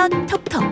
[0.00, 0.62] 미디어 톡톡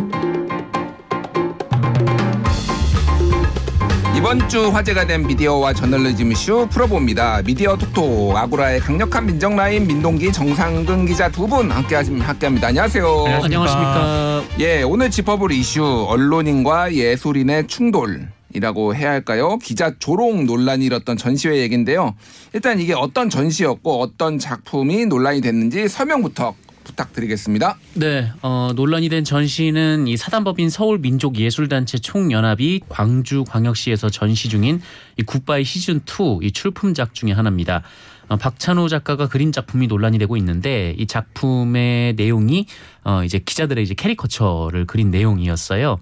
[4.16, 7.42] 이번 주 화제가 된 미디어와 저널리즘 이슈 풀어봅니다.
[7.42, 12.68] 미디어 톡톡 아고라의 강력한 민정 라인 민동기 정상근 기자 두 분 함께 함께합니다.
[12.68, 13.24] 안녕하세요.
[13.42, 14.44] 안녕하십니까.
[14.60, 19.58] 예, 오늘 짚어볼 이슈 언론인과 예술인의 충돌 이라고 해야 할까요?
[19.58, 22.14] 기자 조롱 논란이 일었던 전시회 얘기인데요.
[22.54, 26.54] 일단 이게 어떤 전시였고 어떤 작품이 논란이 됐는지 설명부터
[26.88, 27.78] 부탁드리겠습니다.
[27.94, 34.80] 네, 어, 논란이 된 전시는 이 사단법인 서울민족예술단체 총연합이 광주광역시에서 전시 중인
[35.16, 37.82] 이 굿바이 시즌 2이 출품작 중의 하나입니다.
[38.28, 42.66] 어, 박찬호 작가가 그린 작품이 논란이 되고 있는데 이 작품의 내용이
[43.04, 45.98] 어, 이제 기자들의 이제 캐리커처를 그린 내용이었어요.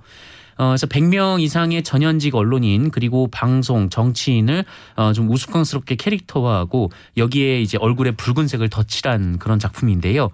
[0.59, 4.65] 어, 그래서 100명 이상의 전현직 언론인 그리고 방송 정치인을
[4.97, 10.31] 어, 좀 우스꽝스럽게 캐릭터화하고 여기에 이제 얼굴에 붉은색을 덧칠한 그런 작품인데요.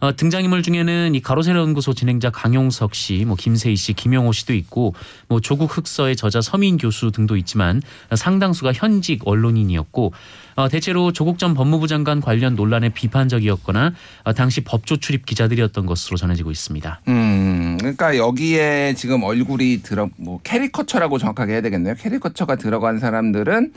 [0.00, 4.94] 어, 등장인물 중에는 이 가로세로 연구소 진행자 강용석 씨, 뭐 김세의 씨, 김용호 씨도 있고
[5.28, 7.82] 뭐 조국 흑서의 저자 서민 교수 등도 있지만
[8.14, 10.12] 상당수가 현직 언론인이었고
[10.56, 13.92] 어, 대체로 조국 전 법무부 장관 관련 논란에 비판적이었거나
[14.24, 17.00] 어, 당시 법조 출입 기자들이었던 것으로 전해지고 있습니다.
[17.08, 21.94] 음, 그러니까 여기에 지금 얼굴이 들어 뭐 캐리커처라고 정확하게 해야 되겠네요.
[21.94, 23.72] 캐리커처가 들어간 사람들은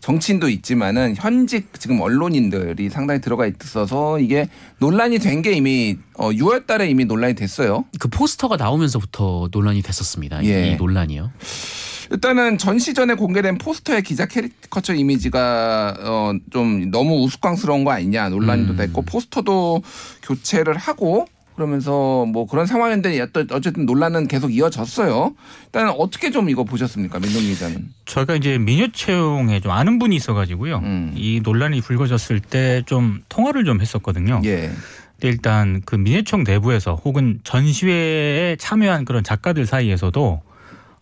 [0.00, 4.48] 정치인도 있지만은 현직 지금 언론인들이 상당히 들어가 있어서 이게
[4.78, 7.84] 논란이 된 게 이미 어 6월 달에 이미 논란이 됐어요.
[7.98, 10.44] 그 포스터가 나오면서부터 논란이 됐었습니다.
[10.44, 10.72] 예.
[10.72, 11.30] 이 논란이요.
[12.12, 18.72] 일단은 전시 전에 공개된 포스터의 기자 캐리커처 이미지가 어 좀 너무 우스꽝스러운 거 아니냐 논란도
[18.72, 18.76] 음.
[18.76, 19.82] 됐고 포스터도
[20.22, 21.26] 교체를 하고
[21.60, 25.34] 그러면서 뭐 그런 상황인데 어쨌든 논란은 계속 이어졌어요.
[25.66, 27.90] 일단 어떻게 좀 이거 보셨습니까, 민동 기자는?
[28.06, 30.78] 저희가 이제 민요채용에 좀 아는 분이 있어가지고요.
[30.78, 31.12] 음.
[31.14, 34.40] 이 논란이 불거졌을 때 좀 통화를 좀 했었거든요.
[34.44, 34.70] 예.
[35.12, 40.40] 근데 일단 그 민요청 내부에서 혹은 전시회에 참여한 그런 작가들 사이에서도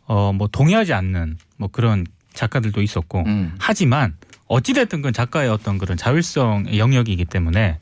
[0.09, 2.04] 어 뭐 동의하지 않는 뭐 그런
[2.34, 3.54] 작가들도 있었고 음.
[3.60, 4.15] 하지만
[4.49, 7.78] 어찌됐든 그 작가의 어떤 그런 자율성 영역이기 때문에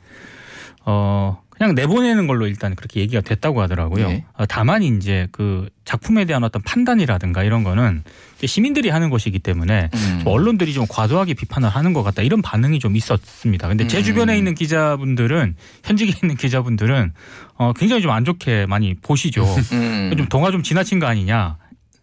[0.85, 4.09] 어 그냥 내보내는 걸로 일단 그렇게 얘기가 됐다고 하더라고요.
[4.09, 4.23] 예.
[4.33, 8.03] 어, 다만 이제 그 작품에 대한 어떤 판단이라든가 이런 거는
[8.45, 10.19] 시민들이 하는 것이기 때문에 음.
[10.23, 13.67] 좀 언론들이 좀 과도하게 비판을 하는 것 같다 이런 반응이 좀 있었습니다.
[13.67, 14.03] 근데 제 음.
[14.03, 17.13] 주변에 있는 기자분들은 현직에 있는 기자분들은
[17.55, 19.43] 어 굉장히 좀 안 좋게 많이 보시죠.
[19.73, 20.13] 음.
[20.17, 21.57] 좀 동화 좀 지나친 거 아니냐.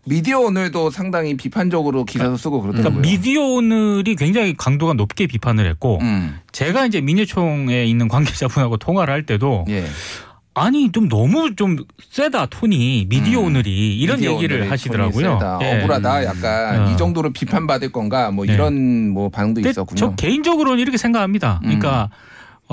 [0.04, 3.02] 미디어 오늘도 상당히 비판적으로 기사도 쓰고 그러니까 그러더라고요.
[3.02, 6.38] 미디어 오늘이 굉장히 강도가 높게 비판을 했고 음.
[6.52, 9.84] 제가 이제 민예총에 있는 관계자분하고 통화를 할 때도 예.
[10.54, 11.76] 아니 좀 너무 좀
[12.10, 13.46] 세다 톤이 미디어 음.
[13.46, 15.58] 오늘이 이런 미디어 얘기를 오늘의 하시더라고요.
[15.62, 15.78] 예.
[15.78, 16.24] 억울하다.
[16.24, 16.90] 약간 어.
[16.90, 18.54] 이 정도로 비판받을 건가 뭐 네.
[18.54, 19.98] 이런 뭐 반응도 있었군요.
[19.98, 21.58] 저 개인적으로는 이렇게 생각합니다.
[21.62, 22.10] 그러니까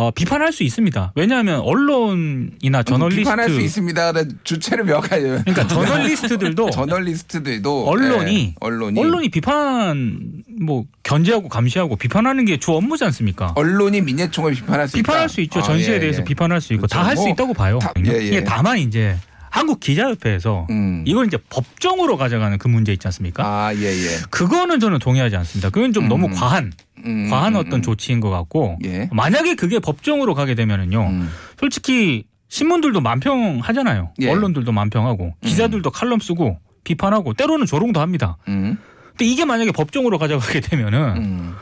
[0.01, 1.11] 어, 비판할 수 있습니다.
[1.15, 4.13] 왜냐하면 언론이나 저널리스트 비판할 수 있습니다.
[4.43, 5.43] 주체를 명하요.
[5.45, 13.03] 그러니까 저널리스트들도 저널리스트들도 언론이 예, 언론이 언론이 비판 뭐 견제하고 감시하고 비판하는 게 주 업무지
[13.05, 13.53] 않습니까?
[13.55, 15.27] 언론이 민예총을 비판할 수 비판할 있다.
[15.33, 15.59] 수 있죠.
[15.59, 16.23] 아, 전시에 예, 대해서 예.
[16.23, 16.95] 비판할 수 있고 그렇죠.
[16.95, 17.77] 다할수 뭐 있다고 봐요.
[17.79, 18.23] 다- 예, 예.
[18.25, 19.15] 이게 다만 이제
[19.51, 21.03] 한국 기자협회에서 음.
[21.05, 23.43] 이걸 이제 법정으로 가져가는 그 문제 있지 않습니까?
[23.45, 24.17] 아, 예, 예.
[24.29, 25.69] 그거는 저는 동의하지 않습니다.
[25.69, 26.31] 그건 좀 너무 음.
[26.33, 26.71] 과한
[27.05, 27.81] 음, 과한 음, 어떤 음.
[27.81, 29.09] 조치인 것 같고 예.
[29.11, 31.07] 만약에 그게 법정으로 가게 되면은요.
[31.07, 31.29] 음.
[31.59, 34.13] 솔직히 신문들도 만평하잖아요.
[34.21, 34.29] 예.
[34.29, 38.37] 언론들도 만평하고 기자들도 칼럼 쓰고 비판하고 때로는 조롱도 합니다.
[38.47, 38.77] 음.
[39.09, 41.55] 근데 이게 만약에 법정으로 가져가게 되면은 음.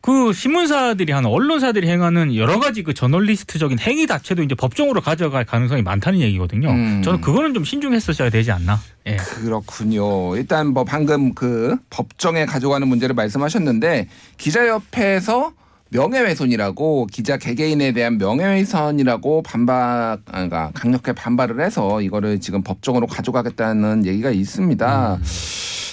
[0.00, 5.82] 그 신문사들이 하는 언론사들이 행하는 여러 가지 그 저널리스트적인 행위 자체도 이제 법정으로 가져갈 가능성이
[5.82, 6.70] 많다는 얘기거든요.
[6.70, 7.02] 음.
[7.02, 8.78] 저는 그거는 좀 신중했었어야 되지 않나.
[9.06, 9.16] 예.
[9.16, 10.36] 그렇군요.
[10.36, 15.52] 일단 뭐 방금 그 법정에 가져가는 문제를 말씀하셨는데 기자협회에서
[15.90, 24.06] 명예훼손이라고 기자 개개인에 대한 명예훼손이라고 반박, 아, 그러니까 강력하게 반발을 해서 이거를 지금 법정으로 가져가겠다는
[24.06, 25.18] 얘기가 있습니다.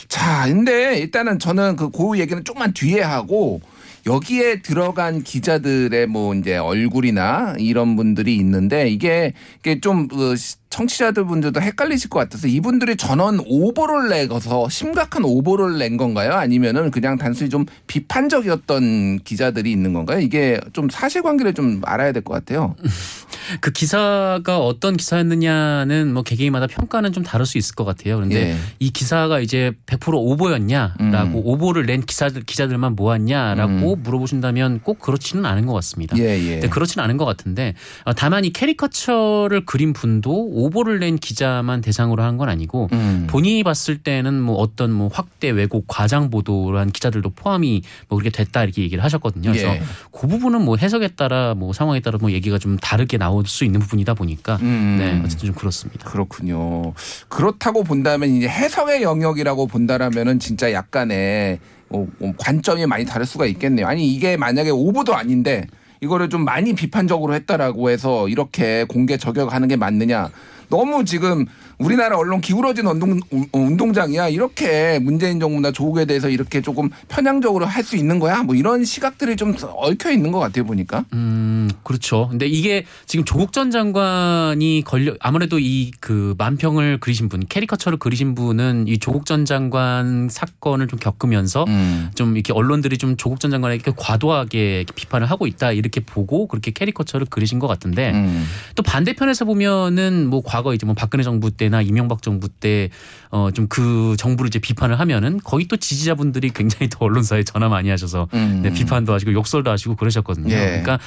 [0.09, 3.61] 자, 근데 일단은 저는 그 고우 얘기는 조금만 뒤에 하고
[4.05, 10.35] 여기에 들어간 기자들의 뭐 이제 얼굴이나 이런 분들이 있는데 이게 이게 좀그
[10.75, 16.33] 청취자들 분들도 헷갈리실 것 같아서 이분들이 전원 오보를 내서 심각한 오보를 낸 건가요?
[16.33, 20.19] 아니면은 그냥 단순히 좀 비판적이었던 기자들이 있는 건가요?
[20.19, 22.75] 이게 좀 사실관계를 좀 알아야 될 것 같아요.
[23.61, 28.15] 그 기사가 어떤 기사였느냐는 뭐 개개인마다 평가는 좀 다를 수 있을 것 같아요.
[28.15, 28.55] 그런데 예.
[28.79, 31.41] 이 기사가 이제 100% 오보였냐라고 음.
[31.45, 36.17] 오보를 낸 기사들 기자들만 모았냐라고 물어보신다면 꼭 그렇지는 않은 것 같습니다.
[36.17, 36.59] 예, 예.
[36.67, 40.33] 그렇지는 않은 것 같은데 어, 다만 이 캐리커처를 그린 분도
[40.65, 43.27] 오보를 낸 기자만 대상으로 한 건 아니고 음.
[43.29, 48.29] 본인이 봤을 때는 뭐 어떤 뭐 확대 왜곡 과장 보도를 한 기자들도 포함이 뭐 그렇게
[48.29, 49.51] 됐다 이렇게 얘기를 하셨거든요.
[49.51, 49.81] 그래서 예.
[50.11, 53.79] 그 부분은 뭐 해석에 따라 뭐 상황에 따라 뭐 얘기가 좀 다르게 나올 수 있는
[53.79, 54.97] 부분이다 보니까 음.
[54.99, 56.09] 네 어쨌든 좀 그렇습니다.
[56.09, 56.93] 그렇군요.
[57.29, 61.59] 그렇다고 본다면 이제 해석의 영역이라고 본다라면은 진짜 약간의
[61.89, 63.87] 어, 어, 관점이 많이 다를 수가 있겠네요.
[63.87, 65.67] 아니 이게 만약에 오보도 아닌데
[66.01, 70.29] 이거를 좀 많이 비판적으로 했다라고 해서 이렇게 공개 저격하는 게 맞느냐?
[70.69, 71.45] 너무 지금
[71.77, 74.29] 우리나라 언론 기울어진 운동, 우- 운동장이야.
[74.29, 78.41] 이렇게 문재인 정부나 조국에 대해서 이렇게 조금 편향적으로 할 수 있는 거야.
[78.41, 81.05] 뭐 이런 시각들이 좀 얽혀 있는 것 같아요 보니까.
[81.13, 82.27] 음, 그렇죠.
[82.31, 88.33] 근데 이게 지금 조국 전 장관이 걸려 아무래도 이 그 만평을 그리신 분, 캐리커처를 그리신
[88.35, 92.09] 분은 이 조국 전 장관 사건을 좀 겪으면서 음.
[92.15, 97.27] 좀 이렇게 언론들이 좀 조국 전 장관에게 과도하게 비판을 하고 있다 이렇게 보고 그렇게 캐리커처를
[97.29, 98.45] 그리신 것 같은데 음.
[98.75, 102.89] 또 반대편에서 보면은 뭐 과거 이제 뭐 박근혜 정부 때나 이명박 정부 때
[103.31, 107.89] 어 좀 그 정부를 이제 비판을 하면은 거기 또 지지자분들이 굉장히 또 언론사에 전화 많이
[107.89, 108.61] 하셔서 음.
[108.63, 110.53] 네, 비판도 하시고 욕설도 하시고 그러셨거든요.
[110.53, 110.57] 예.
[110.81, 110.99] 그러니까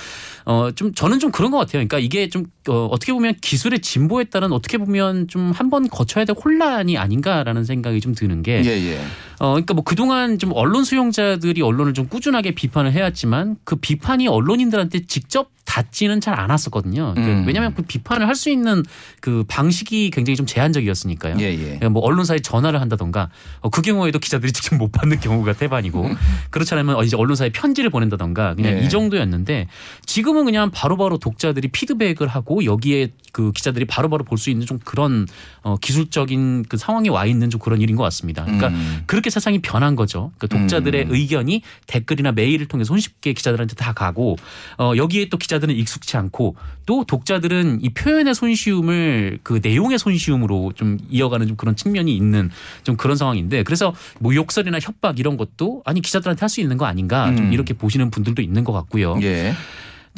[0.44, 1.72] 어 좀 저는 좀 그런 것 같아요.
[1.86, 6.36] 그러니까 이게 좀 어, 어떻게 보면 기술의 진보에 따른 어떻게 보면 좀 한번 거쳐야 될
[6.36, 9.00] 혼란이 아닌가라는 생각이 좀 드는 게 예 예.
[9.40, 15.06] 어, 그러니까 뭐 그동안 좀 언론 수용자들이 언론을 좀 꾸준하게 비판을 해왔지만 그 비판이 언론인들한테
[15.06, 17.12] 직접 닿지는 잘 않았었거든요.
[17.14, 17.46] 그러니까 음.
[17.46, 18.84] 왜냐하면 그 비판을 할 수 있는
[19.20, 21.36] 그 방식이 굉장히 좀 제한적이었으니까요.
[21.40, 21.56] 예 예.
[21.56, 23.28] 그러니까 뭐 언론사에 전화를 한다던가
[23.60, 26.08] 어, 그 경우에도 기자들이 직접 못 받는 경우가 대반이고
[26.50, 28.84] 그렇지 않으면 어, 이제 언론사에 편지를 보낸다던가 그냥 예.
[28.84, 29.66] 이 정도였는데
[30.06, 34.78] 지금은 그냥 바로 바로 독자들이 피드백을 하고 여기에 그 기자들이 바로바로 볼 수 있는 좀
[34.84, 35.26] 그런
[35.62, 38.44] 어, 기술적인 그 상황에 와 있는 좀 그런 일인 것 같습니다.
[38.44, 39.02] 그러니까 음.
[39.06, 40.32] 그렇게 세상이 변한 거죠.
[40.38, 41.14] 그러니까 독자들의 음.
[41.14, 44.36] 의견이 댓글이나 메일을 통해 서 손쉽게 기자들한테 다 가고
[44.78, 50.98] 어, 여기에 또 기자들은 익숙치 않고 또 독자들은 이 표현의 손쉬움을 그 내용의 손쉬움으로 좀
[51.10, 52.50] 이어가는 좀 그런 측면이 있는
[52.82, 56.86] 좀 그런 상황인데 그래서 뭐 욕설이나 협박 이런 것도 아니 기자들한테 할 수 있는 거
[56.86, 57.52] 아닌가 좀 음.
[57.52, 59.18] 이렇게 보시는 분들도 있는 것 같고요.
[59.22, 59.54] 예.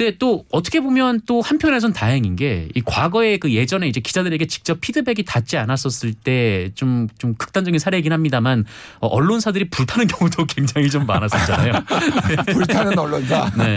[0.00, 4.80] 근데 또 어떻게 보면 또 한편에선 다행인 게 이 과거에 그 예전에 이제 기자들에게 직접
[4.80, 8.64] 피드백이 닿지 않았었을 때 좀좀 극단적인 사례이긴 합니다만
[9.00, 11.72] 어, 언론사들이 불타는 경우도 굉장히 좀 많았었잖아요.
[12.52, 13.50] 불타는 언론사.
[13.56, 13.76] 네.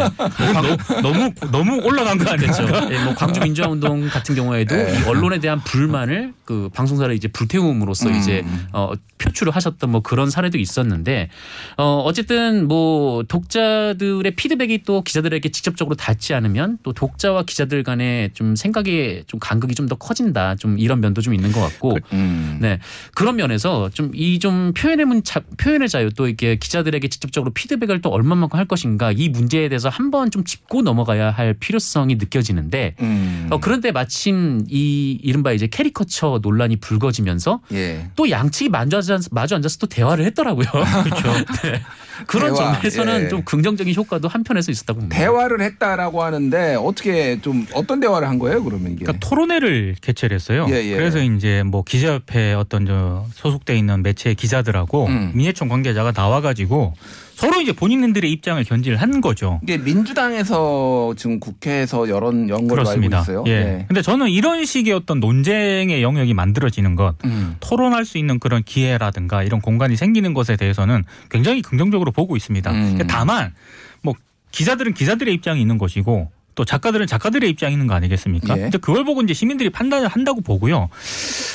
[1.01, 2.67] 너무 너무 올라간 거 아니죠?
[2.91, 4.99] 예, 뭐 광주 민주화 운동 같은 경우에도 네.
[4.99, 8.15] 이 언론에 대한 불만을 그 방송사를 이제 불태움으로써 음.
[8.15, 11.29] 이제 어 표출을 하셨던 뭐 그런 사례도 있었는데
[11.77, 18.55] 어 어쨌든 뭐 독자들의 피드백이 또 기자들에게 직접적으로 닿지 않으면 또 독자와 기자들 간의 좀
[18.55, 20.55] 생각의 좀 간극이 좀 더 커진다.
[20.55, 22.57] 좀 이런 면도 좀 있는 것 같고 음.
[22.61, 22.79] 네
[23.15, 28.57] 그런 면에서 좀이좀 표현의 문 자, 표현의 자유 또 이렇게 기자들에게 직접적으로 피드백을 또 얼마만큼
[28.57, 33.47] 할 것인가 이 문제에 대해서 한번 좀 짚고 넘어가야 할 필요성이 느껴지는데 음.
[33.51, 38.09] 어, 그런데 마침 이 이른바 이제 캐리커처 논란이 불거지면서 예.
[38.15, 40.65] 또 양측이 마주 앉아서, 마주 앉아서 또 대화를 했더라고요.
[41.03, 41.33] 그렇죠.
[41.63, 41.81] 네.
[42.27, 43.27] 그런 대화, 점에서는 예.
[43.27, 45.17] 좀 긍정적인 효과도 한편에서 있었다고 봅니다.
[45.17, 48.63] 대화를 했다라고 하는데 어떻게 좀 어떤 대화를 한 거예요?
[48.63, 49.05] 그러면 이게.
[49.05, 50.65] 그러니까 토론회를 개최를 했어요.
[50.69, 50.95] 예, 예.
[50.95, 55.31] 그래서 이제 뭐 기자협회 어떤 저 소속돼 있는 매체 기자들하고 음.
[55.33, 56.93] 민예총 관계자가 나와가지고
[57.35, 59.59] 서로 이제 본인들의 입장을 견지를 한 거죠.
[59.63, 63.03] 이게 민주당에서 지금 국회에서 여론 연 걸로 알고.
[63.03, 63.43] 있어요.
[63.47, 63.59] 예.
[63.63, 63.85] 네.
[63.87, 67.55] 근데 저는 이런 식의 어떤 논쟁의 영역이 만들어지는 것, 음.
[67.59, 72.71] 토론할 수 있는 그런 기회라든가 이런 공간이 생기는 것에 대해서는 굉장히 긍정적으로 보고 있습니다.
[72.71, 72.99] 음.
[73.07, 73.53] 다만
[74.01, 74.13] 뭐
[74.51, 78.59] 기자들은 기자들의 입장이 있는 것이고 또 작가들은 작가들의 입장이 있는 거 아니겠습니까?
[78.59, 78.67] 예.
[78.67, 80.89] 이제 그걸 보고 이제 시민들이 판단을 한다고 보고요.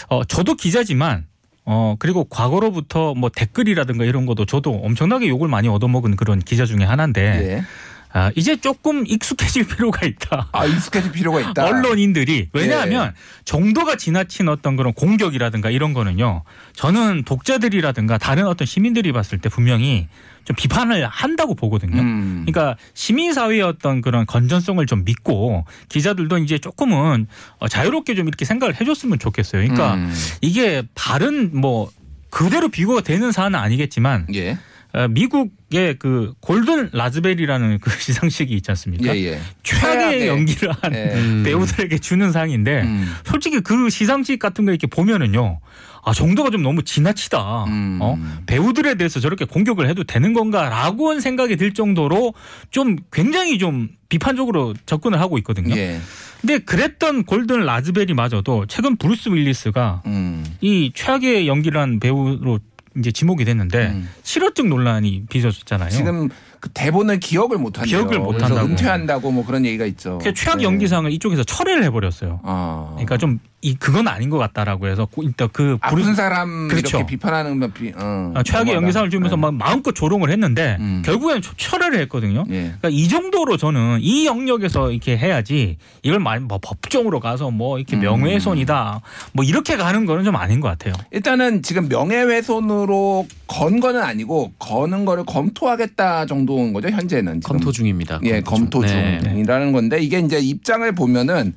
[0.09, 1.27] 어, 저도 기자지만
[1.71, 6.83] 어, 그리고 과거로부터 뭐 댓글이라든가 이런 것도 저도 엄청나게 욕을 많이 얻어먹은 그런 기자 중에
[6.83, 7.65] 하나인데 예.
[8.11, 10.49] 아, 이제 조금 익숙해질 필요가 있다.
[10.51, 11.67] 아 익숙해질 필요가 있다.
[11.67, 13.13] 언론인들이 왜냐하면 예.
[13.45, 16.43] 정도가 지나친 어떤 그런 공격이라든가 이런 거는요.
[16.73, 20.09] 저는 독자들이라든가 다른 어떤 시민들이 봤을 때 분명히
[20.49, 22.01] 좀 비판을 한다고 보거든요.
[22.01, 22.47] 음.
[22.47, 27.27] 그러니까 시민사회의 어떤 그런 건전성을 좀 믿고 기자들도 이제 조금은
[27.59, 29.61] 어, 자유롭게 좀 이렇게 생각을 해줬으면 좋겠어요.
[29.61, 30.11] 그러니까 음.
[30.41, 31.91] 이게 바른 뭐
[32.31, 34.57] 그대로 비교가 되는 사안은 아니겠지만 예.
[34.99, 39.17] 어, 미국의 그 Golden Raspberry라는 그 시상식이 있지 않습니까?
[39.17, 39.41] 예, 예.
[39.63, 40.27] 최악의.
[40.27, 41.13] 연기를 한 예.
[41.15, 41.43] 음.
[41.45, 43.09] 배우들에게 주는 상인데 음.
[43.25, 45.61] 솔직히 그 시상식 같은 거 이렇게 보면은요.
[46.05, 47.65] 아, 정도가 좀 너무 지나치다.
[47.65, 47.99] 음.
[48.01, 48.19] 어?
[48.47, 52.35] 배우들에 대해서 저렇게 공격을 해도 되는 건가라고 생각이 들 정도로
[52.71, 55.77] 좀 굉장히 좀 비판적으로 접근을 하고 있거든요.
[55.77, 56.01] 예.
[56.41, 60.45] 근데 그랬던 Golden Raspberry마저도 최근 브루스 윌리스가 음.
[60.61, 62.59] 이 최악의 연기를 한 배우로
[62.99, 64.09] 이제 지목이 됐는데 음.
[64.23, 65.91] 실효증 논란이 빚어졌잖아요.
[65.91, 66.29] 지금
[66.61, 68.01] 그 대본을 기억을 못 한대요.
[68.07, 68.67] 기억을 못 한다고.
[68.67, 70.19] 은퇴한다고 뭐 그런 얘기가 있죠.
[70.23, 70.65] 그 최악 네.
[70.65, 72.41] 연기상을 이쪽에서 철회를 해버렸어요.
[72.43, 72.89] 아.
[72.93, 76.99] 그러니까 좀이 그건 아닌 것 같다라고 해서 고- 일단 그 아픈 부르- 사람 그렇죠.
[76.99, 77.59] 이렇게 비판하는
[77.97, 78.73] 어, 아, 최악의.
[78.75, 79.41] 연기상을 주면서 네.
[79.43, 81.03] 막 마음껏 조롱을 했는데 음.
[81.05, 82.45] 결국에는 철- 철회를 했거든요.
[82.51, 82.61] 예.
[82.79, 87.97] 그러니까 이 정도로 저는 이 영역에서 이렇게 해야지 이걸 말- 뭐 법정으로 가서 뭐 이렇게
[87.97, 88.01] 음.
[88.03, 89.01] 명예훼손이다
[89.33, 90.95] 뭐 이렇게 가는 거는 좀 아닌 것 같아요.
[91.11, 97.57] 일단은 지금 명예훼손으로 건 거는 아니고 거는 거를 검토하겠다 정도인 거죠 현재는 지금.
[97.57, 98.21] 검토 중입니다.
[98.25, 99.19] 예, 검토 네.
[99.21, 101.55] 중이라는 건데 이게 이제 입장을 보면은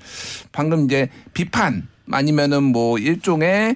[0.51, 3.75] 방금 이제 비판 아니면은 뭐 일종의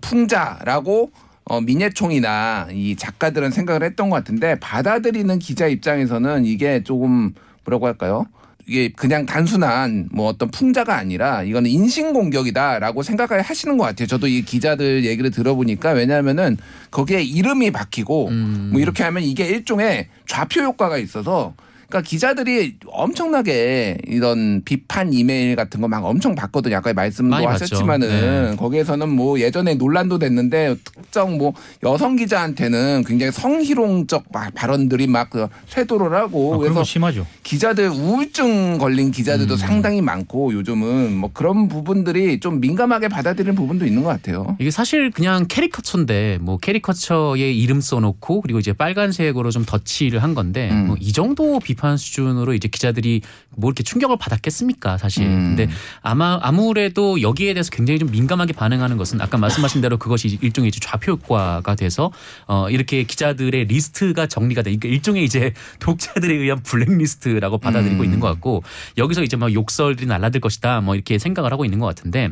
[0.00, 1.12] 풍자라고
[1.44, 8.26] 어, 민예총이나 이 작가들은 생각을 했던 것 같은데 받아들이는 기자 입장에서는 이게 조금 뭐라고 할까요?
[8.66, 14.06] 이게 그냥 단순한 뭐 어떤 풍자가 아니라 이거는 인신공격이다라고 생각을 하시는 것 같아요.
[14.06, 16.56] 저도 이 기자들 얘기를 들어보니까 왜냐하면은
[16.90, 18.70] 거기에 이름이 박히고 음.
[18.72, 21.54] 뭐 이렇게 하면 이게 일종의 좌표 효과가 있어서
[21.94, 26.76] 그러니까 기자들이 엄청나게 이런 비판 이메일 같은 거 막 엄청 받거든요.
[26.76, 27.36] 아까 말씀도.
[27.36, 28.08] 하셨지만은
[28.50, 28.56] 네.
[28.56, 31.52] 거기에서는 뭐 예전에 논란도 됐는데 특정 뭐
[31.84, 37.26] 여성 기자한테는 굉장히 성희롱적 마- 발언들이 막그 쇄도를 하고 아, 그래서 거 심하죠.
[37.44, 39.58] 기자들 우울증 걸린 기자들도 음.
[39.58, 44.56] 상당히 많고 요즘은 뭐 그런 부분들이 좀 민감하게 받아들이는 부분도 있는 것 같아요.
[44.58, 50.70] 이게 사실 그냥 캐리커처인데 뭐 캐리커처에 이름 써놓고 그리고 이제 빨간색으로 좀 덧칠을 한 건데
[50.72, 50.86] 음.
[50.88, 53.22] 뭐이 정도 비판 수준으로 이제 기자들이
[53.56, 55.24] 뭐 이렇게 충격을 받았겠습니까 사실.
[55.24, 55.56] 음.
[55.56, 55.72] 근데
[56.02, 60.80] 아마 아무래도 여기에 대해서 굉장히 좀 민감하게 반응하는 것은 아까 말씀하신 대로 그것이 일종의 이제
[60.80, 62.10] 좌표 효과가 돼서
[62.46, 64.70] 어 이렇게 기자들의 리스트가 정리가 돼.
[64.70, 68.04] 그러니까 일종의 이제 독자들에 의한 블랙리스트라고 받아들이고 음.
[68.04, 68.62] 있는 것 같고
[68.98, 72.30] 여기서 이제 막 욕설이 날라들 것이다 뭐 이렇게 생각을 하고 있는 것 같은데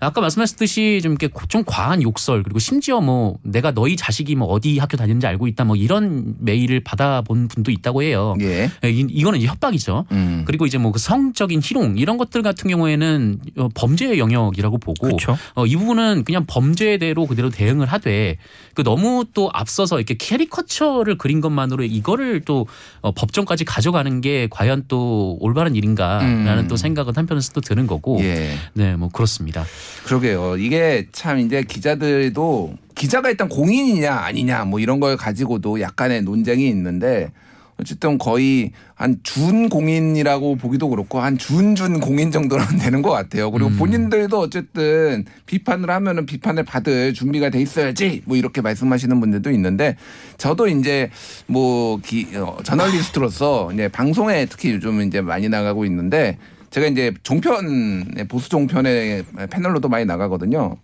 [0.00, 4.78] 아까 말씀하셨듯이 좀 이렇게 좀 과한 욕설 그리고 심지어 뭐 내가 너희 자식이 뭐 어디
[4.78, 8.34] 학교 다니는지 알고 있다 뭐 이런 메일을 받아본 분도 있다고 해요.
[8.40, 8.70] 예.
[8.84, 10.04] 이- 이거는 이제 협박이죠.
[10.12, 10.42] 음.
[10.46, 15.36] 그리고 이제 뭐 그 성적인 희롱 이런 것들 같은 경우에는 어, 범죄의 영역이라고 보고 그렇죠.
[15.54, 18.38] 어, 이 부분은 그냥 범죄대로 그대로 대응을 하되
[18.74, 22.66] 그 너무 또 앞서서 이렇게 캐리커처를 그린 것만으로 이거를 또
[23.00, 26.68] 어, 법정까지 가져가는 게 과연 또 올바른 일인가라는 음.
[26.68, 28.54] 또 생각은 한편에서 또 드는 거고 예.
[28.74, 29.64] 네뭐 그렇습니다.
[30.04, 30.56] 그러게요.
[30.58, 37.30] 이게 참 이제 기자들도 기자가 일단 공인이냐 아니냐 뭐 이런 걸 가지고도 약간의 논쟁이 있는데
[37.78, 43.50] 어쨌든 거의 한 준 공인이라고 보기도 그렇고 한 준준 공인 정도는 되는 것 같아요.
[43.50, 43.76] 그리고 음.
[43.76, 49.96] 본인들도 어쨌든 비판을 하면은 비판을 받을 준비가 돼 있어야지 뭐 이렇게 말씀하시는 분들도 있는데
[50.38, 51.10] 저도 이제
[51.46, 56.38] 뭐 기, 어, 저널리스트로서 이제 방송에 특히 요즘 이제 많이 나가고 있는데
[56.70, 60.76] 제가 이제 종편 보수 종편의 패널로도 많이 나가거든요.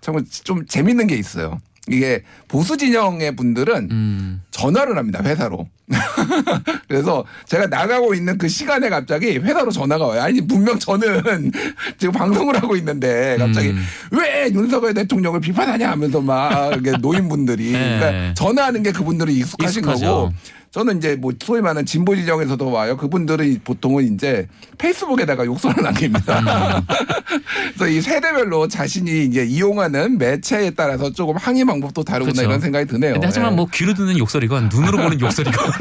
[0.00, 1.58] 참좀 재밌는 게 있어요.
[1.90, 4.42] 이게 보수 진영의 분들은 음.
[4.50, 5.68] 전화를 합니다 회사로.
[6.88, 10.22] 그래서 제가 나가고 있는 그 시간에 갑자기 회사로 전화가 와요.
[10.22, 11.50] 아니 분명 저는
[11.98, 13.82] 지금 방송을 하고 있는데 갑자기 음.
[14.12, 16.70] 왜 윤석열 대통령을 비판하냐 하면서 막
[17.00, 17.98] 노인분들이 네.
[17.98, 20.06] 그러니까 전화하는 게 그분들은 익숙하신 익숙하죠.
[20.06, 20.32] 거고
[20.72, 22.96] 저는 이제 뭐 소위 말하는 진보 지정에서도 와요.
[22.96, 24.46] 그분들은 보통은 이제
[24.78, 26.38] 페이스북에다가 욕설을 남깁니다.
[26.38, 26.86] 음.
[27.74, 32.48] 그래서 이 세대별로 자신이 이제 이용하는 매체에 따라서 조금 항의 방법도 다르구나 그렇죠.
[32.48, 33.16] 이런 생각이 드네요.
[33.20, 33.56] 하지만 예.
[33.56, 35.72] 뭐 귀로 듣는 욕설이건 눈으로 보는 욕설이건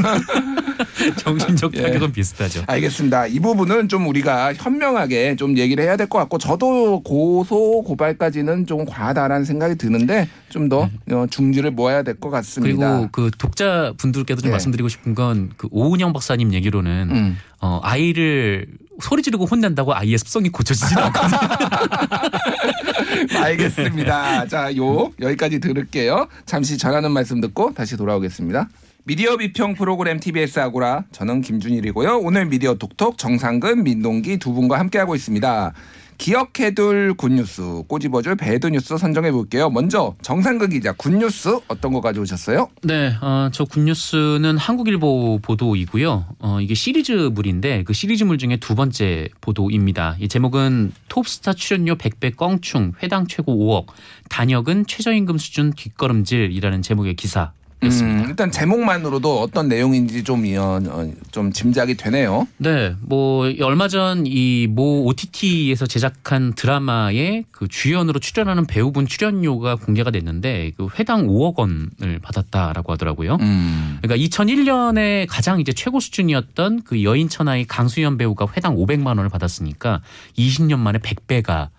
[1.18, 1.84] 정신적 예.
[1.84, 2.64] 타격은 비슷하죠.
[2.66, 3.28] 알겠습니다.
[3.28, 8.86] 이 부분은 좀 우리가 현명하게 좀 얘기를 해야 될 것 같고 저도 고소 고발까지는 좀
[8.86, 10.90] 과하다라는 생각이 드는데 좀 더
[11.30, 12.76] 중지를 모아야 될 것 같습니다.
[12.76, 12.92] 네.
[12.98, 14.52] 그리고 그 독자 분들께도 좀 예.
[14.52, 17.38] 말씀드리고 싶은 건 그 오은영 박사님 얘기로는 음.
[17.62, 18.68] 어, 아이를
[19.02, 21.40] 소리 지르고 혼낸다고 아이의 습성이 고쳐지지 않거든요.
[23.44, 24.48] 알겠습니다.
[24.48, 26.28] 자, 요 여기까지 들을게요.
[26.46, 28.70] 잠시 전하는 말씀 듣고 다시 돌아오겠습니다.
[29.06, 32.20] 미디어 비평 프로그램 TBS 아고라 저는 김준일이고요.
[32.20, 35.74] 오늘 미디어 톡톡 정상근, 민동기 두 분과 함께하고 있습니다.
[36.20, 39.70] 기억해둘 굿뉴스, 꼬집어줄 배드뉴스 선정해 볼게요.
[39.70, 42.70] 먼저 정상근 기자 굿뉴스 어떤 거 가져오셨어요?
[42.84, 46.26] 네, 어, 저 굿뉴스는 한국일보 보도이고요.
[46.40, 50.18] 어, 이게 시리즈물인데 그 시리즈물 중에 두 번째 보도입니다.
[50.20, 53.94] 이 제목은 톱스타 출연료 100배 껑충, 회당 최고 5억,
[54.30, 57.54] 단역은 최저임금 수준 뒷걸음질이라는 제목의 기사.
[57.82, 62.46] 음, 일단 제목만으로도 어떤 내용인지 좀, 어, 어, 좀 짐작이 되네요.
[62.58, 70.12] 네, 뭐 얼마 전 이 모 OTT에서 제작한 드라마에 그 주연으로 출연하는 배우분 출연료가 공개가
[70.12, 73.38] 됐는데 그 회당 5억 원을 받았다라고 하더라고요.
[73.40, 73.98] 음.
[74.02, 80.02] 그러니까 2001년에 가장 이제 최고 수준이었던 그 여인 천하의 강수연 배우가 회당 500만 원을 받았으니까
[80.38, 81.70] 20년 만에 100배가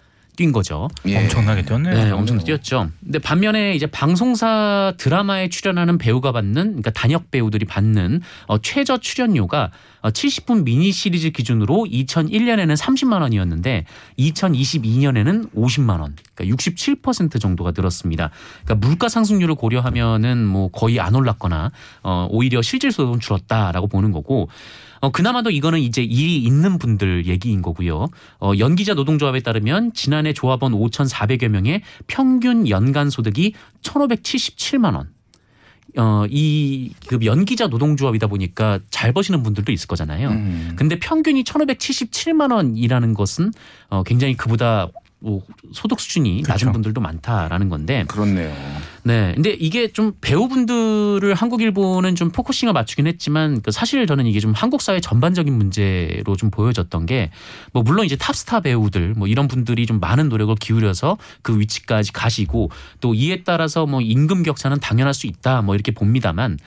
[0.40, 0.88] 뛴 거죠.
[1.04, 1.18] 예.
[1.18, 1.94] 엄청나게 뛰었네요.
[1.94, 2.90] 네, 엄청 뛰었죠.
[3.04, 9.70] 근데 반면에 이제 방송사 드라마에 출연하는 배우가 받는 그러니까 단역 배우들이 받는 어, 최저 출연료가
[10.00, 13.84] 어, 70분 미니 시리즈 기준으로 2001년에는 30만 원이었는데
[14.18, 16.16] 2022년에는 50만 원.
[16.34, 18.30] 그러니까 67% 정도가 늘었습니다.
[18.64, 21.70] 그러니까 물가 상승률을 고려하면은 뭐 거의 안 올랐거나
[22.02, 24.48] 어, 오히려 실질 소득은 줄었다라고 보는 거고
[25.00, 28.08] 어, 그나마도 이거는 이제 일이 있는 분들 얘기인 거고요.
[28.40, 35.08] 어, 연기자 노동조합에 따르면 지난해 조합원 5,400여 명의 평균 연간 소득이 1,577만 원.
[35.96, 40.28] 어, 이 그 연기자 노동조합이다 보니까 잘 버시는 분들도 있을 거잖아요.
[40.28, 40.72] 음.
[40.76, 43.50] 근데 평균이 1,577만 원이라는 것은
[43.88, 44.88] 어, 굉장히 그보다
[45.20, 46.72] 뭐 소득 수준이 낮은 그렇죠.
[46.72, 48.54] 분들도 많다라는 건데 그렇네요.
[49.02, 49.32] 네.
[49.34, 54.52] 근데 이게 좀 배우분들을 한국 일보는 좀 focusing을 맞추긴 했지만 그 사실 저는 이게 좀
[54.52, 57.30] 한국 사회 전반적인 문제로 좀 보여졌던 게
[57.72, 62.70] 뭐 물론 이제 탑스타 배우들 뭐 이런 분들이 좀 많은 노력을 기울여서 그 위치까지 가시고
[63.00, 66.58] 또 이에 따라서 뭐 임금 격차는 당연할 수 있다 뭐 이렇게 봅니다만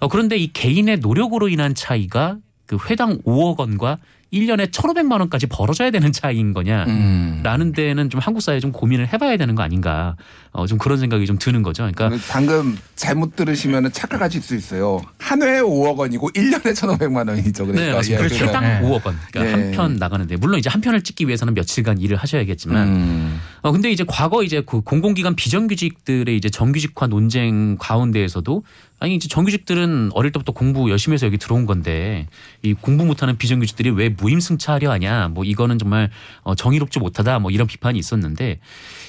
[0.00, 3.98] 어 그런데 이 개인의 노력으로 인한 차이가 그 회당 5억 원과
[4.34, 6.84] 1년에 1,500만 원까지 벌어져야 되는 차이인 거냐.
[6.88, 7.40] 음.
[7.42, 10.16] 라는 데는 좀 한국 사회 좀 고민을 해봐야 되는 거 아닌가.
[10.50, 11.88] 어, 좀 그런 생각이 좀 드는 거죠.
[11.94, 15.00] 그러니까 방금 잘못 들으시면 착각하실 수 있어요.
[15.18, 17.66] 한 회에 5억 원이고 1년에 1,500만 원이죠.
[17.66, 18.24] 그러니까 네, 맞습니다.
[18.24, 18.46] 예, 그렇죠.
[18.46, 18.80] 해당 네.
[18.80, 19.18] 5억 원.
[19.30, 19.50] 그러니까 네.
[19.52, 23.40] 한편 나가는데 물론 이제 한 편을 찍기 위해서는 며칠간 일을 하셔야겠지만 음.
[23.64, 28.62] 어 근데 이제 과거 이제 그 공공기관 비정규직들의 이제 정규직화 논쟁 가운데에서도
[29.00, 32.26] 아니 이제 정규직들은 어릴 때부터 공부 열심히 해서 여기 들어온 건데
[32.62, 36.10] 이 공부 못하는 비정규직들이 왜 무임승차하려 하냐 뭐 이거는 정말
[36.42, 38.60] 어 정의롭지 못하다 뭐 이런 비판이 있었는데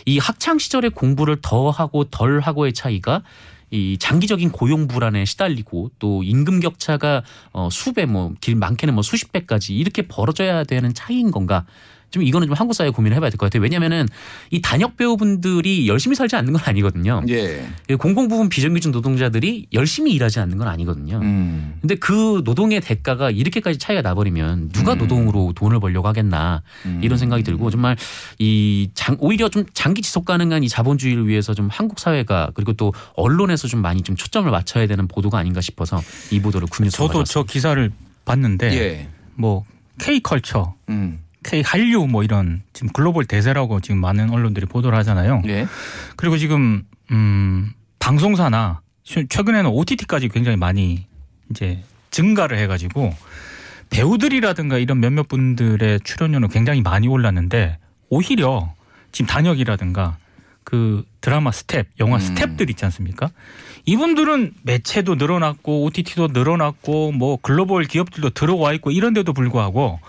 [0.06, 3.24] 이 학창 시절에 공부를 더 하고 덜 하고의 차이가
[3.72, 9.34] 이 장기적인 고용 불안에 시달리고 또 임금 격차가 어 수배 뭐 길 많게는 뭐 수십
[9.34, 11.66] 배까지 이렇게 벌어져야 되는 차이인 건가?
[12.12, 13.62] 좀 이거는 좀 한국 사회 고민을 해봐야 될 것 같아요.
[13.62, 14.08] 왜냐하면은
[14.52, 17.24] 이 단역 배우분들이 열심히 살지 않는 건 아니거든요.
[17.30, 17.66] 예.
[18.00, 21.20] 공공 부분 비정규직 노동자들이 열심히 일하지 않는 건 아니거든요.
[21.22, 21.76] 음.
[21.82, 24.98] 근데 그 노동의 대가가 이렇게까지 차이가 나버리면 누가 음.
[25.00, 27.02] 노동으로 돈을 벌려고 하겠나 음.
[27.04, 27.98] 이런 생각이 들고 정말
[28.40, 32.94] 이 장, 오히려 좀 장기 지속 가능한 이 자본주의를 위해서 좀 한국 사회가 그리고 또
[33.16, 37.44] 언론에서 좀 많이 좀 초점을 맞춰야 되는 보도가 아닌가 싶어서 이 보도를 국내에서 저도 저
[37.44, 37.92] 기사를
[38.24, 39.10] 봤는데 예.
[39.36, 39.64] 뭐
[40.00, 41.20] K 컬처, 음.
[41.46, 45.44] K 한류 뭐 이런 지금 글로벌 대세라고 지금 많은 언론들이 보도를 하잖아요.
[45.46, 45.68] 예.
[46.16, 51.06] 그리고 지금 음 방송사나 최- 최근에는 OTT까지 굉장히 많이
[51.52, 53.14] 이제 증가를 해가지고
[53.92, 57.78] 배우들이라든가 이런 몇몇 분들의 출연료는 굉장히 많이 올랐는데
[58.10, 58.74] 오히려
[59.12, 60.18] 지금 단역이라든가
[60.64, 62.20] 그 드라마 스태프, 영화 음.
[62.22, 63.30] 스태프들 있지 않습니까?
[63.86, 70.00] 이분들은 매체도 늘어났고 OTT도 늘어났고 뭐 글로벌 기업들도 들어와 있고 이런데도 불구하고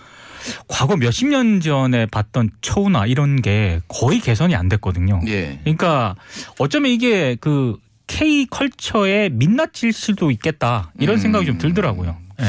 [0.68, 5.20] 과거 몇십 년 전에 봤던 처우나 이런 게 거의 개선이 안 됐거든요.
[5.26, 5.58] 예.
[5.62, 6.16] 그러니까
[6.58, 11.20] 어쩌면 이게 그 K 컬처의 민낯일 수도 있겠다 이런 음.
[11.20, 12.16] 생각이 좀 들더라고요.
[12.40, 12.44] 예.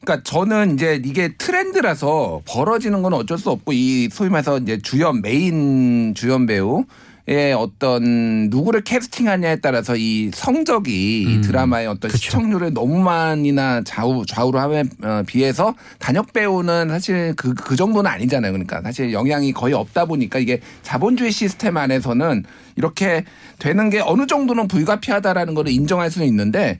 [0.00, 5.20] 그러니까 저는 이제 이게 트렌드라서 벌어지는 건 어쩔 수 없고 이 소위 말해서 이제 주연
[5.22, 6.84] 메인 주연 배우
[7.28, 12.18] 의 어떤 누구를 캐스팅하냐에 따라서 이 성적이 이 음, 드라마의 어떤 그쵸.
[12.18, 18.52] 시청률을 너무만이나 좌우 좌우로 함에 어, 비해서 단역 배우는 사실 그 그 정도는 아니잖아요.
[18.52, 22.44] 그러니까 사실 영향이 거의 없다 보니까 이게 자본주의 시스템 안에서는
[22.76, 23.24] 이렇게
[23.58, 26.78] 되는 게 어느 정도는 불가피하다라는 거를 인정할 수는 있는데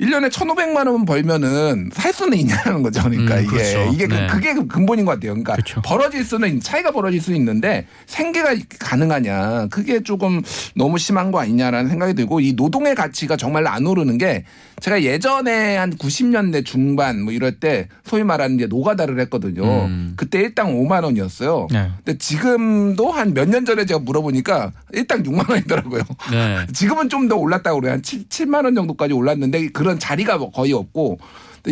[0.00, 3.02] 1년에 1,500만 원 벌면은 살 수는 있냐는 거죠.
[3.02, 3.90] 그러니까 음, 이게 그렇죠.
[3.94, 4.26] 이게 그- 네.
[4.26, 5.32] 그게 그 근본인 것 같아요.
[5.32, 5.80] 그러니까 그렇죠.
[5.82, 10.42] 벌어질 수는 차이가 벌어질 수 있는데 생계가 가능하냐 그게 조금
[10.74, 14.44] 너무 심한 거 아니냐라는 생각이 들고 이 노동의 가치가 정말 안 오르는 게
[14.80, 19.62] 제가 예전에 한 90년대 중반 뭐 이럴 때 소위 말하는 이제 노가다를 했거든요.
[19.86, 20.12] 음.
[20.16, 21.68] 그때 일당 5만 원이었어요.
[21.70, 21.90] 네.
[22.04, 26.02] 근데 지금도 한 몇 년 전에 제가 물어보니까 일당 6만 원이더라고요.
[26.30, 26.66] 네.
[26.72, 27.94] 지금은 좀 더 올랐다고 그래요.
[27.94, 31.18] 한 7, 7만 원 정도까지 올랐는데 그런 자리가 뭐 거의 없고.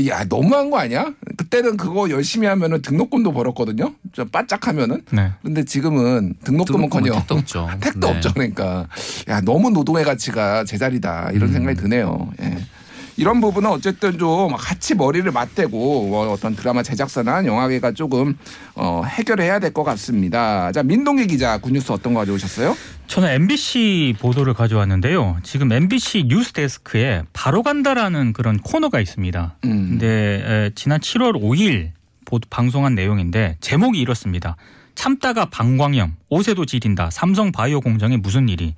[0.09, 1.13] 야, 너무한 거 아니야?
[1.37, 3.95] 그때는 그거 열심히 하면은 등록금도 벌었거든요.
[4.13, 5.03] 저 바짝 하면은.
[5.13, 5.31] 네.
[5.45, 7.69] 근데 지금은 등록금은 커녕 택도 없죠.
[7.81, 8.13] 택도 네.
[8.13, 8.33] 없죠.
[8.35, 8.89] 그러니까
[9.29, 11.53] 야 너무 노동의 가치가 제자리다 이런 음.
[11.53, 12.33] 생각이 드네요.
[12.43, 12.57] 예.
[13.17, 18.37] 이런 부분은 어쨌든 좀 같이 머리를 맞대고 뭐 어떤 드라마 제작사나 영화계가 조금
[18.75, 20.71] 어, 해결해야 될 것 같습니다.
[20.73, 22.77] 자 민동기 기자 굿뉴스 어떤 거 가져오셨어요?
[23.07, 25.39] 저는 MBC 보도를 가져왔는데요.
[25.43, 29.57] 지금 MBC 뉴스 데스크에 바로 간다라는 그런 코너가 있습니다.
[29.65, 29.71] 음.
[29.91, 30.07] 근데
[30.47, 31.91] 에, 지난 7월 5일
[32.25, 34.57] 보도 방송한 내용인데 제목이 이렇습니다.
[34.95, 37.11] 참다가 방광염, 옷에도 지린다.
[37.11, 38.75] 삼성 바이오 공장에 무슨 일이?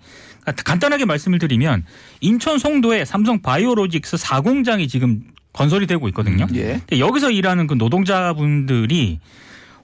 [0.47, 1.85] 그러니까 간단하게 말씀을 드리면
[2.21, 6.47] 인천 송도에 삼성 바이오로직스 4공장이 지금 건설이 되고 있거든요.
[6.55, 6.81] 예.
[6.87, 9.21] 근데 여기서 일하는 그 노동자분들이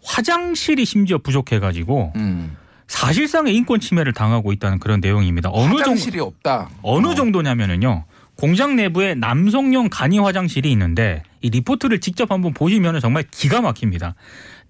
[0.04, 2.56] 화장실이 심지어 부족해가지고 음.
[2.86, 5.50] 사실상의 인권 침해를 당하고 있다는 그런 내용입니다.
[5.52, 6.68] 어느 정도 화장실이 없다.
[6.82, 7.14] 어느 어.
[7.14, 8.04] 정도냐면은요.
[8.36, 14.14] 공장 내부에 남성용 간이 화장실이 있는데 이 리포트를 직접 한번 보시면 정말 기가 막힙니다.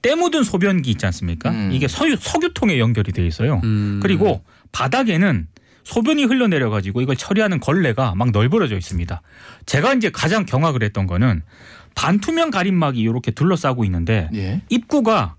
[0.03, 1.51] 때 묻은 소변기 있지 않습니까?
[1.51, 1.71] 음.
[1.73, 3.61] 이게 석유, 석유통에 연결이 돼 있어요.
[3.65, 4.01] 음.
[4.03, 5.47] 그리고 바닥에는
[5.85, 9.21] 소변이 흘러내려 가지고 이걸 처리하는 걸레가 막 널브러져 있습니다.
[9.67, 11.43] 제가 이제 가장 경악을 했던 거는
[11.95, 14.63] 반투명 가림막이 이렇게 둘러싸고 있는데 예.
[14.69, 15.35] 입구가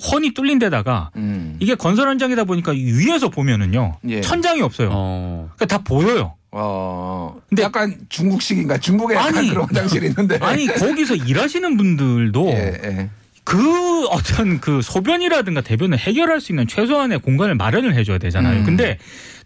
[0.00, 1.56] 훤히 뚫린 데다가 음.
[1.58, 4.20] 이게 건설 현장이다 보니까 위에서 보면은요 예.
[4.20, 4.90] 천장이 없어요.
[4.92, 5.50] 어.
[5.56, 6.34] 그러니까 다 보여요.
[6.50, 7.36] 어.
[7.48, 8.78] 근데- 약간 중국식인가?
[8.78, 9.48] 중국에 약간 아니.
[9.50, 10.38] 그런 화장실이 있는데.
[10.40, 13.10] 아니 거기서 일하시는 분들도 예, 예.
[13.48, 18.60] 그 어떤 그 소변이라든가 대변을 해결할 수 있는 최소한의 공간을 마련을 해줘야 되잖아요.
[18.60, 18.64] 음.
[18.64, 18.98] 근데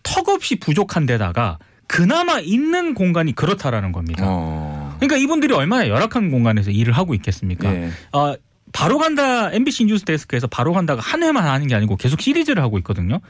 [0.03, 4.25] 턱없이 부족한 데다가 그나마 있는 공간이 그렇다라는 겁니다.
[4.27, 4.97] 어.
[4.97, 7.73] 그러니까 이분들이 얼마나 열악한 공간에서 일을 하고 있겠습니까?
[7.73, 7.91] 예.
[8.13, 8.35] 어,
[8.73, 12.79] 바로 간다 MBC 뉴스 데스크에서 바로 간다가 한 회만 하는 게 아니고 계속 시리즈를 하고
[12.79, 13.21] 있거든요.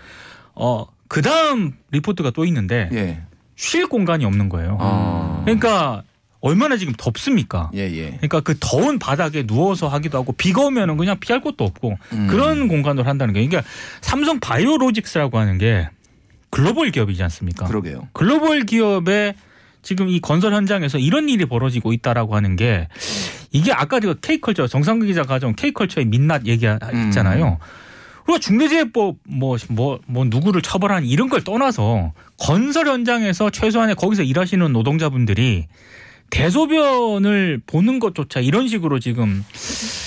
[0.55, 3.21] 어, 그 다음 리포트가 또 있는데 예.
[3.57, 4.79] 쉴 공간이 없는 거예요.
[4.81, 5.43] 어.
[5.45, 6.03] 그러니까
[6.43, 7.71] 얼마나 지금 덥습니까?
[7.75, 8.07] 예, 예.
[8.17, 12.27] 그러니까 그 더운 바닥에 누워서 하기도 하고 비가 오면은 그냥 피할 곳도 없고 음.
[12.27, 13.69] 그런 공간으로 한다는 게 그러니까
[14.01, 15.89] 삼성 바이오로직스라고 하는 게
[16.51, 17.67] 글로벌 기업이지 않습니까?
[17.67, 18.09] 그러게요.
[18.13, 19.35] 글로벌 기업의
[19.83, 22.89] 지금 이 건설 현장에서 이런 일이 벌어지고 있다라고 하는 게
[23.53, 27.11] 이게 아까 그 K컬처 정상근 기자 가져온 K컬처의 민낯 얘기 음.
[28.27, 34.73] 우리가 중대재해법 뭐, 뭐, 뭐 누구를 처벌하는 이런 걸 떠나서 건설 현장에서 최소한의 거기서 일하시는
[34.73, 35.67] 노동자분들이
[36.33, 39.45] 대소변을 보는 것조차 이런 식으로 지금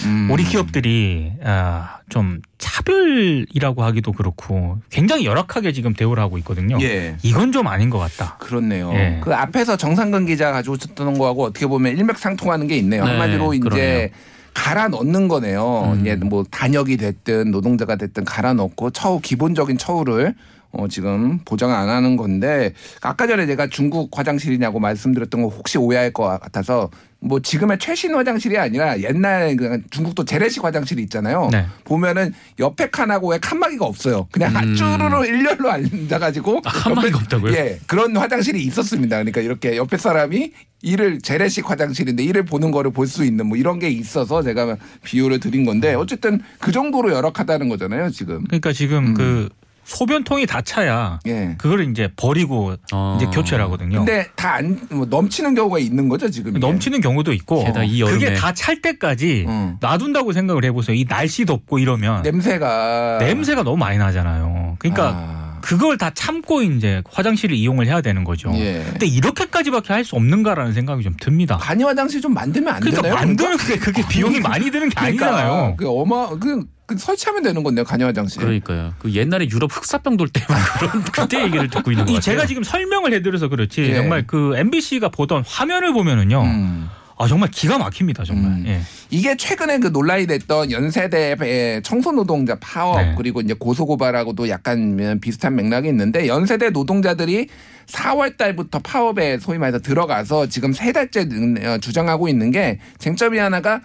[0.06, 0.28] 음.
[0.32, 6.78] 우리 기업들이 아, 좀 차별이라고 하기도 그렇고 굉장히 열악하게 지금 대우를 하고 있거든요.
[6.82, 7.16] 예.
[7.22, 8.38] 이건 좀 아닌 것 같다.
[8.40, 8.92] 그렇네요.
[8.96, 9.22] 예.
[9.24, 13.04] 그 앞에서 정상근 기자 가지고 있었던 거하고 어떻게 보면 일맥상통하는 게 있네요.
[13.06, 14.10] 네, 한마디로 이제 그러네요.
[14.56, 15.94] 갈아 넣는 거네요.
[15.94, 16.02] 음.
[16.02, 20.34] 이제 뭐 단역이 됐든 노동자가 됐든 갈아 넣고 처우 기본적인 처우를
[20.78, 26.12] 어 지금 보장 안 하는 건데 아까 전에 제가 중국 화장실이냐고 말씀드렸던 거 혹시 오해할
[26.12, 26.90] 것 같아서
[27.22, 31.50] 뭐 지금의 최신 화장실이 아니라 옛날 그 중국도 재래식 화장실이 있잖아요.
[31.52, 31.66] 네.
[31.84, 34.28] 보면은 옆에 칸하고 왜 칸막이가 없어요.
[34.32, 34.76] 그냥 한 음.
[34.76, 37.54] 쭈루루 일렬로 앉아가지고 아, 칸막이가 없다고요?
[37.54, 39.16] 예, 그런 화장실이 있었습니다.
[39.18, 40.52] 그러니까 이렇게 옆에 사람이
[40.84, 45.40] 이를 재래식 화장실인데 이를 보는 거를 볼 수 있는 뭐 이런 게 있어서 제가 비유를
[45.40, 48.44] 드린 건데 어쨌든 그 정도로 열악하다는 거잖아요 지금.
[48.44, 49.14] 그러니까 지금 음.
[49.16, 49.50] 그
[49.86, 51.56] 소변통이 다 차야 예.
[51.58, 53.18] 그거를 이제 버리고 어.
[53.22, 54.00] 이제 교체를 하거든요.
[54.00, 56.52] 근데 다안 뭐 넘치는 경우가 있는 거죠 지금.
[56.52, 56.60] 이게?
[56.60, 58.20] 넘치는 경우도 있고 게다가 이 여름에.
[58.20, 59.78] 그게 다 찰 때까지 음.
[59.82, 60.96] 놔둔다고 생각을 해보세요.
[60.96, 64.78] 이 날씨 덥고 이러면 냄새가 냄새가 너무 많이 나잖아요.
[64.80, 65.46] 그러니까 아.
[65.62, 68.52] 그걸 다 참고 이제 화장실을 이용을 해야 되는 거죠.
[68.56, 68.84] 예.
[68.90, 71.58] 근데 이렇게까지밖에 할 수 없는가라는 생각이 좀 듭니다.
[71.58, 73.20] 간이 화장실 좀 만들면 안 그러니까 되나요?
[73.20, 75.76] 만드는 게 그게 비용이 많이 드는 게 그러니까 아니잖아요.
[75.78, 78.42] 그 어마 그, 그 설치하면 되는 건데요 간이 화장실.
[78.42, 78.94] 그러니까요.
[79.00, 80.42] 그 옛날에 유럽 흑사병 돌 때
[80.80, 82.36] 그런 그때 얘기를 듣고 있는 것이 같아요.
[82.36, 83.96] 제가 지금 설명을 해드려서 그렇지 예.
[83.96, 86.42] 정말 그 MBC가 보던 화면을 보면은요.
[86.44, 86.90] 음.
[87.18, 88.52] 아 정말 기가 막힙니다 정말.
[88.52, 88.64] 음.
[88.68, 88.82] 예.
[89.10, 93.14] 이게 최근에 그 논란이 됐던 연세대의 청소 노동자 파업 네.
[93.18, 97.48] 그리고 이제 고소 고발하고도 약간 비슷한 맥락이 있는데 연세대 노동자들이
[97.88, 101.22] 4월 달부터 파업에 소위 말해서 들어가서 지금 세 달째
[101.64, 103.80] 어, 주장하고 있는 게 쟁점이 하나가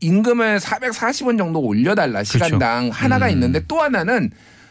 [0.00, 3.32] 임금을 440원 정도 올려달라 시간당 하나가 음.
[3.32, 4.30] 있는데 또 하나는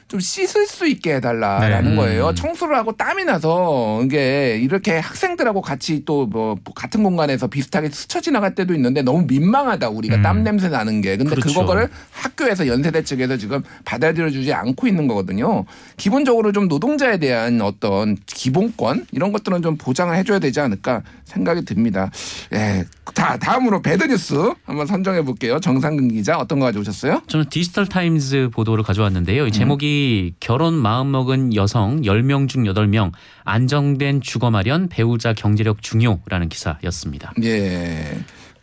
[0.09, 1.95] 좀 씻을 수 있게 해달라라는 네.
[1.95, 2.27] 거예요.
[2.29, 2.35] 음.
[2.35, 8.53] 청소를 하고 땀이 나서 이게 이렇게 학생들하고 같이 또 뭐 같은 공간에서 비슷하게 스쳐 지나갈
[8.53, 10.21] 때도 있는데 너무 민망하다 우리가 음.
[10.21, 11.17] 땀 냄새 나는 게.
[11.17, 11.61] 근데 그렇죠.
[11.61, 15.65] 그거를 학교에서 연세대 측에서 지금 받아들여주지 않고 있는 거거든요.
[15.97, 22.11] 기본적으로 좀 노동자에 대한 어떤 기본권 이런 것들은 좀 보장을 해줘야 되지 않을까 생각이 듭니다.
[22.53, 22.85] 예.
[23.13, 25.59] 다 다음으로 배드뉴스 한번 선정해 볼게요.
[25.59, 27.21] 정상근 기자 어떤 거 가져오셨어요?
[27.27, 29.47] 저는 디지털 타임즈 보도를 가져왔는데요.
[29.47, 33.11] 이 제목이 결혼 마음먹은 여성 10명 중 8명
[33.43, 37.33] 안정된 주거 마련 배우자 경제력 중요라는 기사였습니다.
[37.43, 38.17] 예.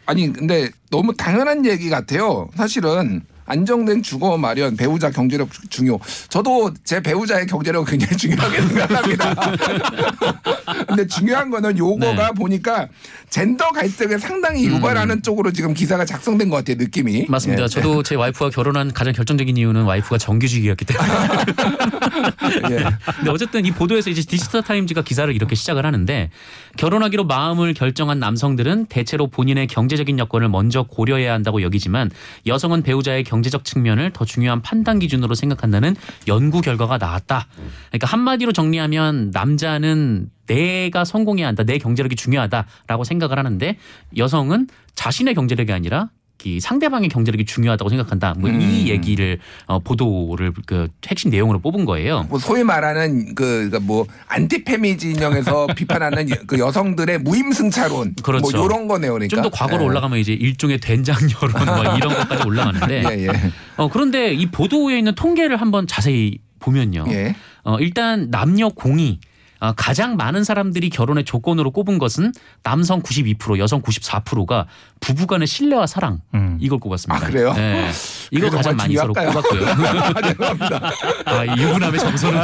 [0.07, 2.49] 아니 근데 너무 당연한 얘기 같아요.
[2.57, 3.23] 사실은
[3.55, 5.99] 안정된 주거 마련, 배우자 경제력 주- 중요.
[6.29, 9.35] 저도 제 배우자의 경제력 굉장히 중요하게 생각합니다.
[10.87, 12.33] 근데 중요한 거는 요거가 네.
[12.37, 12.89] 보니까
[13.29, 16.77] 젠더 갈등을 상당히 유발하는 쪽으로 지금 기사가 작성된 것 같아요.
[16.79, 17.27] 느낌이.
[17.29, 17.65] 맞습니다.
[17.65, 17.69] 예.
[17.69, 21.09] 저도 제 와이프와 결혼한 가장 결정적인 이유는 와이프가 정규직이었기 때문에.
[22.71, 22.85] 예.
[23.17, 26.31] 근데 어쨌든 이 보도에서 이제 디지털 타임즈가 기사를 이렇게 시작을 하는데
[26.77, 32.11] 결혼하기로 마음을 결정한 남성들은 대체로 본인의 경제적인 여건을 먼저 고려해야 한다고 여기지만
[32.47, 35.97] 여성은 배우자의 경 제적 측면을 더 중요한 판단 기준으로 생각한다는
[36.29, 37.47] 연구 결과가 나왔다.
[37.89, 41.63] 그러니까 한마디로 정리하면 남자는 내가 성공해야 한다.
[41.63, 43.77] 내 경제력이 중요하다라고 생각을 하는데
[44.17, 46.11] 여성은 자신의 경제력이 아니라
[46.45, 48.35] 이 상대방의 경제력이 중요하다고 생각한다.
[48.39, 48.85] 뭐이 음.
[48.89, 52.27] 얘기를 어, 보도를 그 핵심 내용으로 뽑은 거예요.
[52.29, 58.57] 뭐 소위 말하는 그, 그뭐 안티페미 진영에서 비판하는 여- 그 여성들의 무임승차론 그렇죠.
[58.57, 59.13] 뭐 이런 거네요.
[59.15, 59.87] 그러니까 좀 더 과거로 예.
[59.87, 63.29] 올라가면 이제 일종의 된장 여론 뭐 이런 것까지 올라가는데 예, 예.
[63.77, 67.05] 어, 그런데 이 보도에 있는 통계를 한번 자세히 보면요.
[67.09, 67.35] 예.
[67.65, 69.30] 어, 일단 남녀 공이 어,
[69.77, 74.67] 가장 많은 사람들이 결혼의 조건으로 꼽은 것은 남성 92%, 여성 94%가
[75.01, 76.59] 부부간의 신뢰와 사랑 음.
[76.61, 77.27] 이걸 꼽았습니다.
[77.27, 77.53] 아, 그래요?
[77.55, 77.91] 네.
[78.31, 79.13] 이거 가장 많이 서로?
[79.13, 79.67] 꼽았고요.
[81.27, 82.39] 아, 이 유부남의 정서는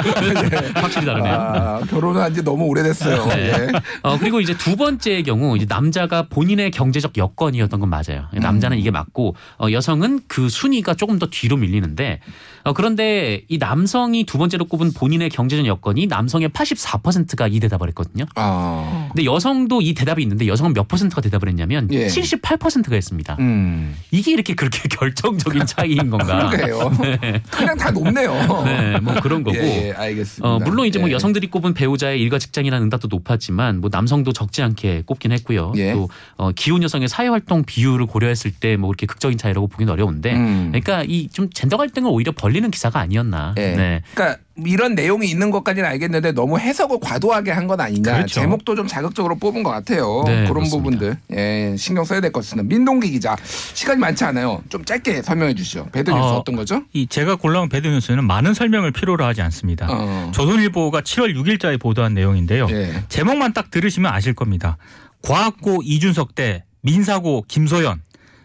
[0.74, 1.35] 확실히 다르네요.
[1.35, 3.26] 아, 결혼한 지 너무 오래됐어요.
[3.26, 3.46] 네.
[3.46, 3.68] 예.
[4.02, 8.29] 어, 그리고 이제 두 번째의 경우 이제 남자가 본인의 경제적 여건이었던 건 맞아요.
[8.33, 12.20] 남자는 이게 맞고 어, 여성은 그 순위가 조금 더 뒤로 밀리는데
[12.56, 18.24] 어, 그런데 이 남성이 두 번째로 꼽은 본인의 경제적 여건이 남성의 84%가 이 대답을 했거든요.
[18.35, 19.09] 아.
[19.12, 22.07] 근데 여성도 이 대답이 있는데 여성은 몇 퍼센트가 대답을 했냐면 예.
[22.07, 23.37] 78%가 했습니다.
[23.40, 23.96] 음.
[24.11, 26.48] 이게 이렇게 그렇게 결정적인 차이인 건가?
[26.50, 26.90] 그러게요.
[27.50, 28.33] 그냥 다 높네요.
[28.64, 29.57] 네, 뭐 그런 거고.
[29.57, 30.48] 예, 예, 알겠습니다.
[30.48, 31.12] 어, 물론 이제 뭐 예.
[31.12, 35.72] 여성들이 꼽은 배우자의 일과 직장이라는 응답도 높았지만 뭐 남성도 적지 않게 꼽긴 했고요.
[35.76, 35.92] 예.
[35.92, 40.35] 또 어, 기혼 여성의 사회 활동 비율을 고려했을 때 뭐 그렇게 극적인 차이라고 보기는 어려운데
[40.35, 40.68] 음.
[40.72, 43.55] 그러니까 이 좀 젠더 갈등을 오히려 벌리 는 기사가 아니었나.
[43.59, 43.77] 예.
[43.77, 44.03] 네.
[44.14, 48.12] 그러니까 이런 내용이 있는 것까지는 알겠는데 너무 해석을 과도하게 한 건 아니냐.
[48.14, 48.40] 그렇죠.
[48.40, 50.23] 제목도 좀 자극적으로 뽑은 것 같아요.
[50.27, 50.77] 네, 그런 그렇습니다.
[50.77, 52.66] 부분들 예, 신경 써야 될 것 같습니다.
[52.69, 53.37] 민동기 기자
[53.75, 54.62] 시간이 많지 않아요.
[54.69, 55.88] 좀 짧게 설명해 주시죠.
[55.92, 56.83] 배드뉴스 어, 어, 떤 거죠?
[56.92, 59.87] 이 제가 골라온 배드뉴스는 많은 설명을 필요로 하지 않습니다.
[59.90, 60.31] 어.
[60.35, 62.66] 조선일보가 7월 6일자에 보도한 내용인데요.
[62.71, 63.03] 예.
[63.09, 64.79] 제목만 딱 들으시면 아실 겁니다.
[65.23, 68.01] 과학고 이준석 대 민사고 김소연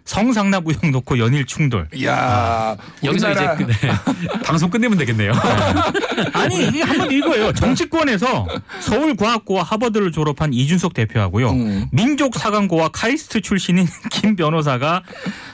[0.05, 1.87] 성상납 의혹 놓고 연일 충돌.
[1.93, 3.91] 이야 여기서 우리나라 이제 그- 네.
[4.45, 5.31] 방송 끝내면 되겠네요.
[6.33, 7.53] 아니 이게 한번 읽어요.
[7.53, 8.47] 정치권에서
[8.81, 11.51] 서울과학고와 하버드를 졸업한 이준석 대표하고요.
[11.51, 11.87] 음.
[11.91, 15.03] 민족사관고와 카이스트 출신인 김 변호사가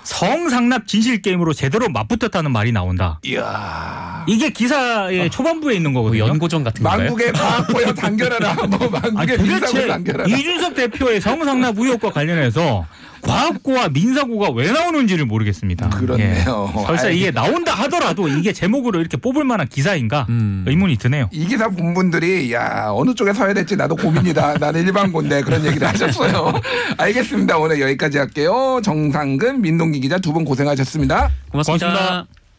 [0.04, 3.20] 성상납 진실 게임으로 제대로 맞붙었다는 말이 나온다.
[3.26, 6.28] 이야 이게 기사의 초반부에 있는 뭐 거거든요.
[6.28, 7.02] 연고전 같은 건가요?
[7.04, 8.54] 만국의 과학고여 단결하라.
[8.68, 10.30] 뭐 아니 만국의 민사고 도대체 단결하라.
[10.36, 12.86] 이준석 대표의 성상납 의혹과 관련해서
[13.21, 15.89] 과학고와 민사고가 왜 나오는지를 모르겠습니다.
[15.89, 16.73] 그렇네요.
[16.77, 16.86] 예.
[16.86, 20.63] 설사 이게 나온다 하더라도 이게 제목으로 이렇게 뽑을 만한 기사인가 음.
[20.67, 21.30] 의문이 드네요.
[21.32, 24.58] 이 기사 본 분들이 야 어느 쪽에 서야 될지 나도 고민이다.
[24.60, 26.53] 나는 일반고인데 그런 얘기를 하셨어요.
[26.97, 27.58] 알겠습니다.
[27.58, 28.80] 오늘 여기까지 할게요.
[28.84, 31.32] 정상근, 민동기 기자 두 분 고생하셨습니다.
[31.51, 31.88] 고맙습니다.
[31.88, 32.37] 고맙습니다.